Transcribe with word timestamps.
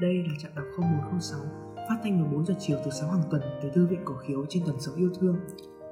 Đây 0.00 0.24
là 0.28 0.34
trạm 0.38 0.52
đọc 0.56 0.64
0406 0.78 1.40
phát 1.76 1.96
thanh 2.02 2.20
14 2.20 2.46
giờ 2.46 2.54
chiều 2.58 2.78
thứ 2.84 2.90
sáu 2.90 3.10
hàng 3.10 3.22
tuần 3.30 3.42
từ 3.62 3.70
Thư 3.74 3.86
viện 3.86 4.00
Cổ 4.04 4.14
Khiếu 4.14 4.46
trên 4.48 4.62
tần 4.66 4.80
số 4.80 4.92
yêu 4.96 5.10
thương. 5.20 5.36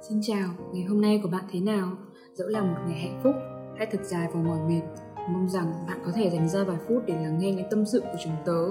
Xin 0.08 0.18
chào, 0.22 0.48
ngày 0.72 0.84
hôm 0.84 1.00
nay 1.00 1.20
của 1.22 1.28
bạn 1.28 1.44
thế 1.50 1.60
nào? 1.60 1.88
Dẫu 2.32 2.48
là 2.48 2.62
một 2.62 2.76
ngày 2.86 2.98
hạnh 2.98 3.20
phúc 3.22 3.34
hay 3.78 3.86
thật 3.90 4.00
dài 4.04 4.28
và 4.34 4.40
mỏi 4.40 4.58
mệt, 4.68 4.82
mong 5.28 5.48
rằng 5.48 5.72
bạn 5.88 5.98
có 6.04 6.12
thể 6.14 6.30
dành 6.30 6.48
ra 6.48 6.64
vài 6.64 6.76
phút 6.88 7.02
để 7.06 7.14
lắng 7.14 7.38
nghe 7.38 7.52
những 7.52 7.66
tâm 7.70 7.86
sự 7.86 8.00
của 8.00 8.18
chúng 8.24 8.36
tớ, 8.44 8.62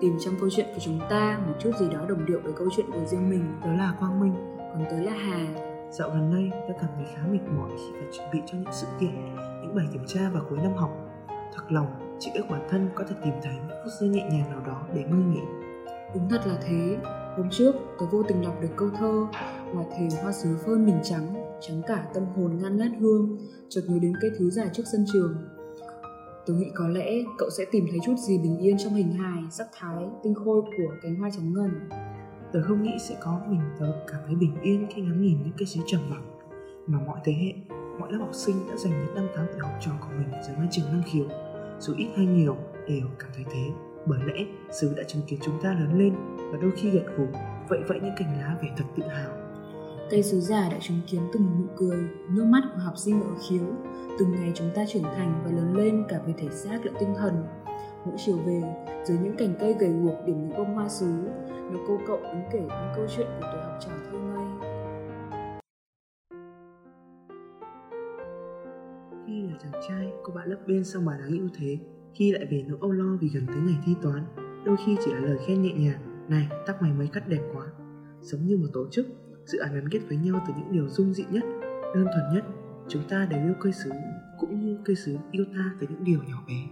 tìm 0.00 0.12
trong 0.24 0.34
câu 0.40 0.50
chuyện 0.50 0.66
của 0.74 0.80
chúng 0.80 1.00
ta 1.10 1.40
một 1.46 1.54
chút 1.58 1.70
gì 1.80 1.88
đó 1.90 2.06
đồng 2.08 2.26
điệu 2.26 2.40
với 2.44 2.52
câu 2.52 2.68
chuyện 2.76 2.86
của 2.92 3.04
riêng 3.06 3.30
mình. 3.30 3.44
Đó 3.64 3.72
là 3.72 3.94
Quang 3.98 4.20
Minh. 4.20 4.34
Còn 4.58 4.84
tớ 4.90 5.00
là 5.00 5.12
Hà. 5.12 5.46
Dạo 5.90 6.08
gần 6.08 6.30
đây, 6.32 6.50
tôi 6.68 6.76
cảm 6.80 6.90
thấy 6.94 7.04
khá 7.14 7.22
mệt 7.30 7.52
mỏi 7.56 7.70
khi 7.76 7.92
phải 7.92 8.08
chuẩn 8.12 8.30
bị 8.32 8.38
cho 8.46 8.58
những 8.58 8.72
sự 8.72 8.86
kiện, 9.00 9.34
những 9.62 9.74
bài 9.74 9.86
kiểm 9.92 10.04
tra 10.06 10.30
vào 10.30 10.42
cuối 10.50 10.58
năm 10.58 10.72
học. 10.76 10.90
Thật 11.54 11.62
lòng, 11.68 12.07
chị 12.18 12.30
ước 12.34 12.44
bản 12.50 12.66
thân 12.70 12.88
có 12.94 13.04
thể 13.08 13.16
tìm 13.24 13.34
thấy 13.42 13.54
những 13.54 13.78
phút 13.84 13.92
giây 14.00 14.08
nhẹ 14.08 14.28
nhàng 14.32 14.50
nào 14.50 14.60
đó 14.66 14.82
để 14.94 15.04
ngơi 15.04 15.22
nghỉ. 15.22 15.40
Đúng 16.14 16.28
thật 16.30 16.40
là 16.46 16.58
thế. 16.62 16.96
Hôm 17.36 17.48
trước, 17.50 17.74
tớ 17.98 18.06
vô 18.12 18.22
tình 18.22 18.42
đọc 18.42 18.54
được 18.62 18.68
câu 18.76 18.88
thơ 18.98 19.26
Ngoài 19.74 19.86
thềm 19.98 20.08
hoa 20.22 20.32
sứ 20.32 20.56
phơn 20.66 20.86
mình 20.86 20.98
trắng, 21.02 21.34
trắng 21.60 21.82
cả 21.86 22.06
tâm 22.14 22.24
hồn 22.24 22.58
ngăn 22.62 22.76
ngát 22.76 22.90
hương, 23.00 23.38
chợt 23.68 23.80
nhớ 23.88 23.98
đến 24.02 24.12
cây 24.20 24.30
thứ 24.38 24.50
già 24.50 24.68
trước 24.72 24.82
sân 24.92 25.04
trường. 25.12 25.36
Tớ 26.46 26.54
nghĩ 26.54 26.66
có 26.74 26.88
lẽ 26.88 27.10
cậu 27.38 27.50
sẽ 27.58 27.64
tìm 27.72 27.86
thấy 27.90 27.98
chút 28.04 28.14
gì 28.18 28.38
bình 28.38 28.58
yên 28.58 28.78
trong 28.78 28.94
hình 28.94 29.12
hài, 29.12 29.42
sắc 29.50 29.66
thái, 29.72 30.04
tinh 30.22 30.34
khôi 30.34 30.62
của 30.62 30.94
cánh 31.02 31.16
hoa 31.16 31.30
trắng 31.30 31.52
ngần. 31.54 31.70
Tớ 32.52 32.62
không 32.62 32.82
nghĩ 32.82 32.92
sẽ 33.00 33.16
có 33.20 33.40
mình 33.48 33.60
tớ 33.78 33.86
cảm 34.06 34.20
thấy 34.26 34.34
bình 34.34 34.54
yên 34.62 34.86
khi 34.94 35.02
ngắm 35.02 35.22
nhìn 35.22 35.38
những 35.44 35.52
cây 35.58 35.66
sứ 35.66 35.80
trầm 35.86 36.00
mặc 36.10 36.22
mà 36.86 36.98
mọi 37.06 37.20
thế 37.24 37.32
hệ, 37.32 37.76
mọi 38.00 38.12
lớp 38.12 38.18
học 38.18 38.34
sinh 38.34 38.56
đã 38.68 38.76
dành 38.76 39.04
những 39.04 39.14
năm 39.14 39.26
tháng 39.34 39.46
tuổi 39.52 39.60
học 39.60 39.72
trò 39.80 39.90
của 40.00 40.14
mình 40.18 40.28
dưới 40.46 40.56
mái 40.56 40.68
trường 40.70 40.86
năng 40.86 41.02
khiếu. 41.06 41.24
Dù 41.80 41.94
ít 41.96 42.08
hay 42.16 42.26
nhiều, 42.26 42.56
đều 42.88 43.06
cảm 43.18 43.30
thấy 43.34 43.44
thế. 43.52 43.70
Bởi 44.06 44.18
lẽ, 44.26 44.44
sứ 44.70 44.94
đã 44.96 45.02
chứng 45.02 45.22
kiến 45.26 45.38
chúng 45.42 45.62
ta 45.62 45.72
lớn 45.72 45.98
lên 45.98 46.14
và 46.52 46.58
đôi 46.62 46.70
khi 46.76 46.90
gật 46.90 47.04
gù, 47.16 47.26
vậy 47.68 47.80
vậy 47.88 47.98
những 48.02 48.14
cành 48.18 48.40
lá 48.40 48.56
vẻ 48.62 48.68
thật 48.76 48.84
tự 48.96 49.02
hào. 49.02 49.30
Cây 50.10 50.22
sứ 50.22 50.40
già 50.40 50.68
đã 50.70 50.78
chứng 50.80 51.00
kiến 51.06 51.20
từng 51.32 51.46
nụ 51.60 51.66
cười, 51.76 51.98
nước 52.30 52.44
mắt 52.44 52.62
của 52.74 52.80
học 52.80 52.94
sinh 52.96 53.22
ở 53.22 53.30
khiếu, 53.48 53.64
từng 54.18 54.32
ngày 54.32 54.52
chúng 54.54 54.70
ta 54.74 54.84
trưởng 54.88 55.02
thành 55.02 55.42
và 55.44 55.50
lớn 55.50 55.76
lên 55.76 56.04
cả 56.08 56.20
về 56.26 56.34
thể 56.38 56.48
xác 56.50 56.78
lẫn 56.84 56.94
tinh 57.00 57.14
thần. 57.16 57.46
Mỗi 58.04 58.14
chiều 58.26 58.36
về, 58.36 58.62
dưới 59.04 59.18
những 59.18 59.36
cành 59.36 59.54
cây 59.60 59.76
gầy 59.80 59.90
guộc 59.90 60.16
điểm 60.26 60.48
những 60.48 60.58
bông 60.58 60.74
hoa 60.74 60.88
sứ, 60.88 61.12
những 61.48 61.84
cô 61.88 61.98
cậu 62.06 62.20
đứng 62.22 62.42
kể 62.52 62.60
những 62.60 62.92
câu 62.96 63.06
chuyện 63.16 63.26
của 63.26 63.48
tuổi 63.52 63.62
học 63.62 63.78
trò 63.80 63.90
chàng 69.62 69.82
trai, 69.88 70.12
cô 70.22 70.32
bạn 70.32 70.48
lớp 70.48 70.58
bên 70.66 70.84
sao 70.84 71.02
mà 71.02 71.18
đáng 71.18 71.32
yêu 71.32 71.48
thế? 71.58 71.78
Khi 72.14 72.32
lại 72.32 72.46
về 72.50 72.64
nỗi 72.68 72.78
âu 72.80 72.92
lo 72.92 73.16
vì 73.20 73.28
gần 73.28 73.46
tới 73.46 73.56
ngày 73.56 73.78
thi 73.86 73.94
toán 74.02 74.24
Đôi 74.64 74.76
khi 74.86 74.96
chỉ 75.04 75.12
là 75.12 75.20
lời 75.20 75.38
khen 75.46 75.62
nhẹ 75.62 75.72
nhàng. 75.72 76.28
Này, 76.28 76.48
tóc 76.66 76.82
mày 76.82 76.92
mới 76.92 77.08
cắt 77.12 77.28
đẹp 77.28 77.40
quá. 77.54 77.66
Giống 78.20 78.46
như 78.46 78.56
một 78.56 78.68
tổ 78.72 78.88
chức, 78.90 79.06
dự 79.44 79.58
án 79.58 79.74
gắn 79.74 79.88
kết 79.88 80.00
với 80.08 80.16
nhau 80.16 80.44
từ 80.48 80.54
những 80.56 80.72
điều 80.72 80.88
dung 80.88 81.14
dị 81.14 81.24
nhất, 81.30 81.44
đơn 81.94 82.04
thuần 82.04 82.34
nhất. 82.34 82.44
Chúng 82.88 83.02
ta 83.08 83.26
đều 83.30 83.40
yêu 83.44 83.54
cây 83.60 83.72
sứ, 83.72 83.90
cũng 84.38 84.60
như 84.60 84.78
cây 84.84 84.96
sứ 84.96 85.16
yêu 85.30 85.44
ta 85.54 85.70
từ 85.80 85.86
những 85.90 86.04
điều 86.04 86.18
nhỏ 86.28 86.44
bé. 86.48 86.62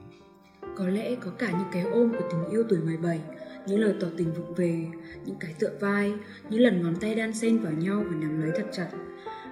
Có 0.77 0.89
lẽ 0.89 1.17
có 1.20 1.31
cả 1.39 1.51
những 1.59 1.69
cái 1.73 1.83
ôm 1.83 2.12
của 2.12 2.29
tình 2.31 2.51
yêu 2.51 2.64
tuổi 2.69 2.79
17 2.79 3.20
những 3.67 3.81
lời 3.81 3.95
tỏ 4.01 4.07
tình 4.17 4.33
vụng 4.33 4.55
về, 4.55 4.87
những 5.25 5.37
cái 5.41 5.55
tựa 5.59 5.70
vai, 5.81 6.14
những 6.51 6.61
lần 6.61 6.83
ngón 6.83 6.97
tay 7.01 7.14
đan 7.14 7.34
xen 7.34 7.59
vào 7.59 7.73
nhau 7.73 8.05
và 8.11 8.17
nắm 8.17 8.41
lấy 8.41 8.51
thật 8.57 8.67
chặt. 8.73 8.89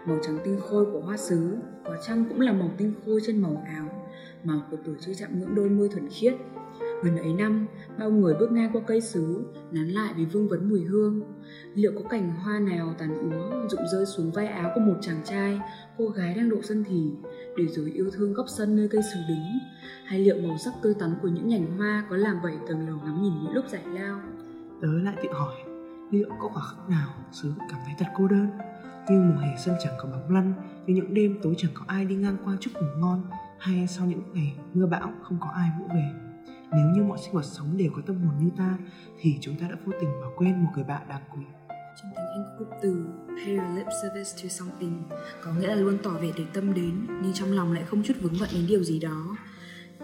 Màu 0.06 0.19
trắng 0.22 0.38
tinh 0.44 0.60
khôi 0.60 0.84
của 0.84 1.00
hoa 1.00 1.16
sứ, 1.16 1.56
có 1.84 1.97
chăng 2.06 2.24
cũng 2.28 2.41
là 2.41 2.52
màu 2.52 2.70
tinh 2.78 2.92
khôi 3.06 3.20
trên 3.27 3.42
màu 3.42 3.62
áo, 3.66 3.88
màu 4.44 4.61
của 4.70 4.77
tuổi 4.84 4.94
chưa 5.00 5.14
chạm 5.14 5.38
ngưỡng 5.38 5.55
đôi 5.55 5.69
môi 5.70 5.88
thuần 5.88 6.08
khiết. 6.08 6.34
Gần 7.02 7.16
ấy 7.16 7.33
năm, 7.33 7.66
bao 7.98 8.11
người 8.11 8.34
bước 8.34 8.52
ngang 8.52 8.70
qua 8.72 8.83
cây 8.86 9.00
sứ, 9.00 9.45
nán 9.70 9.89
lại 9.89 10.14
vì 10.17 10.24
vương 10.24 10.48
vấn 10.48 10.68
mùi 10.68 10.80
hương. 10.80 11.23
Liệu 11.74 11.92
có 11.95 12.08
cành 12.08 12.30
hoa 12.30 12.58
nào 12.58 12.95
tàn 12.98 13.30
úa 13.30 13.68
rụng 13.68 13.86
rơi 13.92 14.06
xuống 14.06 14.30
vai 14.30 14.46
áo 14.46 14.70
của 14.74 14.80
một 14.80 14.95
chàng 15.01 15.20
trai, 15.24 15.61
cô 15.98 16.08
gái 16.08 16.34
đang 16.34 16.51
độ 16.51 16.57
sân 16.62 16.84
thì, 16.89 17.11
để 17.57 17.67
rồi 17.67 17.90
yêu 17.90 18.11
thương 18.12 18.34
góc 18.34 18.46
sân 18.48 18.77
nơi 18.77 18.89
cây 18.89 19.02
sứ 19.02 19.20
đứng? 19.28 19.58
Hay 20.05 20.18
liệu 20.18 20.36
màu 20.40 20.58
sắc 20.58 20.74
tươi 20.83 20.95
tắn 20.95 21.11
của 21.23 21.28
những 21.28 21.48
nhành 21.48 21.78
hoa 21.78 22.07
có 22.11 22.17
làm 22.17 22.40
vậy 22.42 22.55
tầng 22.68 22.89
lầu 22.89 22.98
ngắm 23.05 23.23
nhìn 23.23 23.33
những 23.42 23.55
lúc 23.55 23.64
giải 23.68 23.83
lao? 23.95 24.20
Tớ 24.83 24.89
lại 24.89 25.17
tự 25.23 25.28
hỏi, 25.33 25.55
liệu 26.11 26.28
có 26.40 26.48
khoảng 26.48 26.67
khắc 26.67 26.89
nào 26.89 27.08
sứ 27.33 27.52
cảm 27.58 27.80
thấy 27.84 27.95
thật 27.98 28.12
cô 28.17 28.28
đơn? 28.28 28.48
Như 29.08 29.20
mùa 29.20 29.40
hè 29.40 29.56
sân 29.58 29.74
chẳng 29.84 29.94
có 29.98 30.08
bóng 30.08 30.34
lăn, 30.34 30.52
như 30.86 30.94
những 30.94 31.14
đêm 31.14 31.38
tối 31.42 31.54
chẳng 31.58 31.70
có 31.74 31.84
ai 31.86 32.04
đi 32.04 32.14
ngang 32.14 32.36
qua 32.44 32.56
chúc 32.60 32.72
ngủ 32.74 32.88
ngon, 32.98 33.22
hay 33.58 33.86
sau 33.86 34.06
những 34.06 34.22
ngày 34.34 34.54
mưa 34.74 34.86
bão 34.86 35.12
không 35.22 35.38
có 35.40 35.48
ai 35.48 35.70
vỗ 35.80 35.86
về. 35.94 36.24
Nếu 36.76 36.86
như 36.94 37.02
mọi 37.02 37.18
sinh 37.18 37.34
vật 37.34 37.44
sống 37.44 37.76
đều 37.76 37.90
có 37.96 38.02
tâm 38.06 38.16
hồn 38.16 38.34
như 38.40 38.50
ta 38.56 38.78
Thì 39.20 39.38
chúng 39.40 39.56
ta 39.56 39.68
đã 39.68 39.76
vô 39.84 39.92
tình 40.00 40.10
bỏ 40.20 40.30
quên 40.36 40.64
một 40.64 40.70
người 40.74 40.84
bạn 40.84 41.02
đáng 41.08 41.22
quý 41.34 41.42
Trong 41.68 42.10
tiếng 42.16 42.26
Anh 42.34 42.44
có 42.44 42.64
cụm 42.64 42.68
từ 42.82 43.06
pay 43.28 43.56
your 43.56 43.76
lip 43.76 43.86
service 44.02 44.30
to 44.42 44.48
something 44.48 45.02
Có 45.44 45.52
nghĩa 45.52 45.66
là 45.66 45.74
luôn 45.74 45.98
tỏ 46.02 46.10
vẻ 46.10 46.28
để 46.36 46.44
tâm 46.52 46.74
đến 46.74 47.06
Nhưng 47.08 47.32
trong 47.32 47.52
lòng 47.52 47.72
lại 47.72 47.84
không 47.86 48.02
chút 48.02 48.14
vướng 48.20 48.34
bận 48.40 48.48
đến 48.52 48.66
điều 48.68 48.82
gì 48.82 49.00
đó 49.00 49.36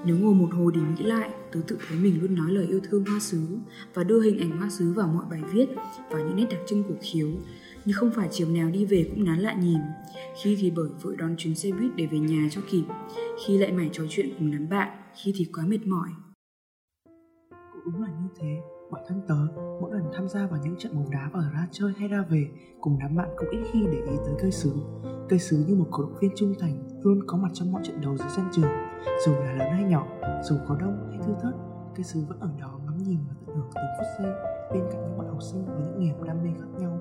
nếu 0.05 0.17
ngồi 0.17 0.35
một 0.35 0.49
hồi 0.53 0.73
để 0.75 0.81
nghĩ 0.81 1.05
lại, 1.05 1.31
tớ 1.53 1.61
tự 1.67 1.79
thấy 1.89 1.99
mình 1.99 2.21
luôn 2.21 2.35
nói 2.35 2.51
lời 2.51 2.67
yêu 2.67 2.81
thương 2.91 3.05
hoa 3.05 3.21
sứ 3.21 3.47
và 3.95 4.05
đưa 4.05 4.21
hình 4.21 4.39
ảnh 4.39 4.59
hoa 4.59 4.71
sứ 4.71 4.93
vào 4.93 5.07
mọi 5.07 5.25
bài 5.31 5.41
viết 5.53 5.67
và 6.11 6.19
những 6.19 6.37
nét 6.37 6.47
đặc 6.51 6.61
trưng 6.67 6.83
của 6.83 6.95
khiếu. 7.01 7.29
Nhưng 7.85 7.97
không 7.97 8.11
phải 8.15 8.29
chiều 8.31 8.49
nào 8.49 8.71
đi 8.71 8.85
về 8.85 9.11
cũng 9.11 9.25
nán 9.25 9.39
lại 9.39 9.57
nhìn. 9.57 9.79
Khi 10.43 10.57
thì 10.61 10.71
bởi 10.71 10.89
vội 11.03 11.17
đón 11.17 11.35
chuyến 11.39 11.55
xe 11.55 11.71
buýt 11.73 11.91
để 11.97 12.07
về 12.07 12.19
nhà 12.19 12.49
cho 12.51 12.61
kịp, 12.71 12.85
khi 13.47 13.59
lại 13.59 13.73
mải 13.73 13.91
trò 13.93 14.05
chuyện 14.09 14.35
cùng 14.39 14.51
đám 14.53 14.69
bạn, 14.69 14.89
khi 15.23 15.33
thì 15.37 15.47
quá 15.55 15.65
mệt 15.67 15.87
mỏi. 15.87 16.09
Cũng 17.51 17.93
đúng 17.93 18.03
là 18.03 18.09
như 18.09 18.29
thế, 18.41 18.61
bản 18.91 19.03
thân 19.09 19.21
tớ 19.29 19.61
mỗi 19.81 19.93
lần 19.93 20.03
tham 20.15 20.29
gia 20.29 20.47
vào 20.47 20.61
những 20.65 20.77
trận 20.79 20.95
bóng 20.95 21.11
đá 21.11 21.31
và 21.33 21.51
ra 21.55 21.69
chơi 21.71 21.93
hay 21.99 22.09
ra 22.09 22.25
về 22.31 22.49
cùng 22.81 22.99
đám 23.01 23.17
bạn 23.17 23.29
cũng 23.37 23.51
ít 23.51 23.61
khi 23.73 23.81
để 23.93 23.99
ý 23.99 24.17
tới 24.25 24.35
cây 24.43 24.51
sứ. 24.51 24.73
Cây 25.29 25.39
sứ 25.39 25.65
như 25.69 25.75
một 25.75 25.87
cổ 25.91 26.03
động 26.03 26.19
viên 26.21 26.31
trung 26.37 26.55
thành 26.61 26.89
luôn 27.03 27.27
có 27.27 27.37
mặt 27.37 27.49
trong 27.55 27.73
mọi 27.73 27.83
trận 27.85 28.01
đấu 28.01 28.17
dưới 28.17 28.29
sân 28.37 28.45
trường. 28.53 28.71
Dù 29.27 29.33
là 29.33 29.53
lớn 29.53 29.69
hay 29.73 29.85
nhỏ 29.85 30.07
dù 30.49 30.57
có 30.69 30.77
đông 30.81 31.09
hay 31.11 31.19
thưa 31.27 31.35
thớt 31.43 31.55
cây 31.95 32.05
sứ 32.05 32.21
vẫn 32.29 32.41
ở 32.41 32.49
đó 32.61 32.81
ngắm 32.85 32.99
nhìn 32.99 33.19
và 33.29 33.35
tận 33.41 33.57
hưởng 33.57 33.71
từng 33.75 33.85
phút 33.99 34.07
giây 34.19 34.33
bên 34.73 34.83
cạnh 34.93 35.03
những 35.03 35.19
bạn 35.19 35.29
học 35.29 35.43
sinh 35.43 35.67
với 35.67 35.83
những 35.87 36.01
niềm 36.01 36.25
đam 36.25 36.43
mê 36.43 36.51
khác 36.61 36.69
nhau 36.79 36.99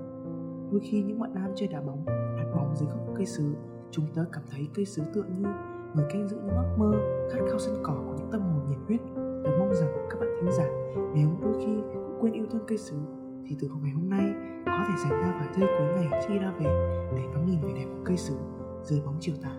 đôi 0.72 0.82
khi 0.84 1.04
những 1.04 1.20
bạn 1.20 1.34
nam 1.34 1.52
chơi 1.56 1.68
đá 1.68 1.82
bóng 1.82 2.06
đặt 2.08 2.46
bóng 2.56 2.76
dưới 2.76 2.90
gốc 2.90 3.00
cây 3.16 3.26
sứ 3.26 3.54
chúng 3.92 4.06
ta 4.16 4.26
cảm 4.32 4.44
thấy 4.52 4.68
cây 4.76 4.86
sứ 4.86 5.02
tựa 5.14 5.24
như 5.24 5.48
người 5.96 6.06
canh 6.10 6.28
giữ 6.28 6.38
những 6.46 6.56
ước 6.56 6.76
mơ 6.78 6.92
khát 7.32 7.40
khao 7.50 7.60
sân 7.60 7.76
cỏ 7.84 8.04
của 8.08 8.16
những 8.18 8.32
tâm 8.32 8.42
hồn 8.42 8.68
nhiệt 8.70 8.80
huyết 8.88 9.00
Tôi 9.44 9.60
mong 9.60 9.74
rằng 9.74 10.08
các 10.10 10.20
bạn 10.20 10.30
thính 10.42 10.52
giả 10.52 10.66
nếu 11.16 11.30
đôi 11.42 11.54
khi 11.60 11.82
cũng 11.94 12.18
quên 12.22 12.34
yêu 12.34 12.46
thương 12.52 12.66
cây 12.68 12.78
sứ 12.78 12.96
thì 13.46 13.56
từ 13.60 13.68
ngày 13.82 13.92
hôm 13.92 14.10
nay 14.10 14.34
có 14.66 14.86
thể 14.88 14.94
dành 15.04 15.22
ra 15.22 15.38
vài 15.40 15.48
giây 15.58 15.70
cuối 15.78 15.88
ngày 15.96 16.22
khi 16.28 16.40
ra 16.40 16.52
về 16.60 16.66
để 17.16 17.22
ngắm 17.34 17.46
nhìn 17.46 17.62
vẻ 17.62 17.70
đẹp 17.76 17.86
của 17.86 18.04
cây 18.06 18.18
sứ 18.18 18.36
dưới 18.84 19.02
bóng 19.06 19.18
chiều 19.20 19.36
tà. 19.42 19.56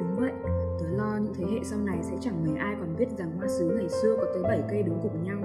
Đúng 0.00 0.14
vậy, 0.16 0.32
tớ 0.80 0.86
lo 0.88 1.18
những 1.22 1.34
thế 1.34 1.44
hệ 1.52 1.58
sau 1.62 1.78
này 1.78 1.98
sẽ 2.02 2.16
chẳng 2.20 2.44
mấy 2.44 2.56
ai 2.56 2.76
còn 2.80 2.96
biết 2.96 3.08
rằng 3.18 3.36
hoa 3.36 3.48
sứ 3.48 3.70
ngày 3.76 3.88
xưa 3.88 4.16
có 4.16 4.24
tới 4.34 4.42
7 4.42 4.62
cây 4.70 4.82
đứng 4.82 4.98
cùng 5.02 5.22
nhau 5.22 5.40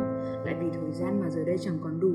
Lại 0.45 0.55
vì 0.59 0.69
thời 0.69 0.91
gian 0.91 1.21
mà 1.21 1.29
giờ 1.29 1.43
đây 1.43 1.57
chẳng 1.57 1.77
còn 1.83 1.99
đủ 1.99 2.13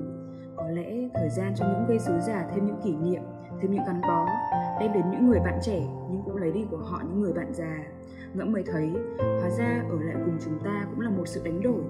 có 0.67 0.73
lẽ 0.73 1.09
thời 1.15 1.31
gian 1.31 1.55
cho 1.57 1.67
những 1.67 1.85
cây 1.89 1.99
sứ 1.99 2.13
già 2.21 2.47
thêm 2.55 2.67
những 2.67 2.81
kỷ 2.85 2.97
niệm, 2.97 3.23
thêm 3.61 3.71
những 3.71 3.85
gắn 3.87 4.01
bó 4.01 4.27
Đem 4.81 4.93
đến 4.93 5.03
những 5.11 5.27
người 5.27 5.41
bạn 5.41 5.59
trẻ 5.63 5.81
nhưng 6.11 6.23
cũng 6.25 6.37
lấy 6.37 6.53
đi 6.53 6.67
của 6.71 6.77
họ 6.77 7.03
những 7.09 7.21
người 7.21 7.33
bạn 7.33 7.53
già 7.53 7.85
Ngẫm 8.35 8.53
mới 8.53 8.63
thấy, 8.67 8.91
hóa 9.19 9.51
ra 9.51 9.85
ở 9.91 9.97
lại 10.01 10.17
cùng 10.25 10.39
chúng 10.45 10.59
ta 10.65 10.87
cũng 10.91 11.01
là 11.01 11.11
một 11.11 11.29
sự 11.29 11.41
đánh 11.45 11.63
đổi 11.63 11.83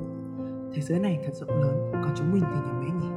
Thế 0.74 0.82
giới 0.82 0.98
này 0.98 1.20
thật 1.24 1.32
rộng 1.34 1.60
lớn, 1.60 1.90
còn 1.92 2.14
chúng 2.16 2.32
mình 2.32 2.42
thì 2.46 2.60
nhỏ 2.60 2.80
bé 2.80 2.86
nhỉ 3.00 3.08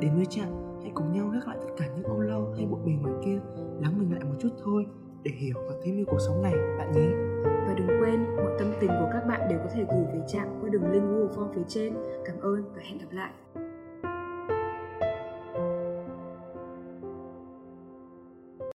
Đến 0.00 0.16
với 0.16 0.26
chạm, 0.30 0.48
hãy 0.82 0.90
cùng 0.94 1.12
nhau 1.12 1.28
gác 1.28 1.48
lại 1.48 1.56
tất 1.60 1.68
cả 1.76 1.86
những 1.96 2.04
âu 2.04 2.20
lo 2.20 2.40
hay 2.56 2.66
bộn 2.66 2.84
bề 2.86 2.92
ngoài 2.92 3.14
kia 3.24 3.38
Lắng 3.80 3.98
mình 3.98 4.12
lại 4.12 4.24
một 4.24 4.34
chút 4.40 4.50
thôi 4.64 4.86
để 5.24 5.30
hiểu 5.30 5.56
và 5.68 5.74
thêm 5.84 5.96
yêu 5.96 6.06
cuộc 6.08 6.20
sống 6.26 6.42
này 6.42 6.54
bạn 6.78 6.92
nhé. 6.92 7.08
Và 7.66 7.74
đừng 7.76 8.00
quên, 8.00 8.36
mọi 8.36 8.52
tâm 8.58 8.72
tình 8.80 8.90
của 8.90 9.08
các 9.12 9.26
bạn 9.26 9.48
đều 9.48 9.58
có 9.58 9.66
thể 9.74 9.84
gửi 9.90 10.04
về 10.12 10.20
trạm 10.28 10.48
qua 10.60 10.68
đường 10.68 10.92
link 10.92 11.04
Google 11.04 11.34
Form 11.36 11.52
phía 11.54 11.64
trên. 11.68 11.94
Cảm 12.24 12.40
ơn 12.40 12.72
và 12.74 12.82
hẹn 12.82 12.98
gặp 12.98 13.06
lại. 13.10 13.32